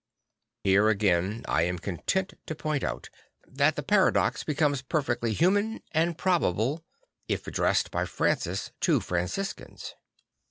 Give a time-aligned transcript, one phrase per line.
[0.63, 1.45] Here again I 13 8 St.
[1.45, 3.09] FranciJ of Assisi am content to point out
[3.45, 6.83] that the paradox becomes perfectly human and probable
[7.27, 9.93] if addressed by Francis to Franciscans.